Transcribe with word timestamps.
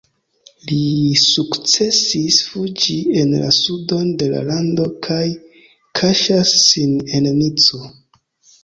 Li 0.69 0.77
sukcesis 1.23 2.39
fuĝi 2.53 2.97
en 3.21 3.35
la 3.43 3.51
sudon 3.59 4.11
de 4.23 4.31
la 4.33 4.43
lando 4.49 4.89
kaj 5.11 5.23
kaŝas 6.03 6.57
sin 6.67 6.99
en 7.21 7.33
Nico. 7.45 7.87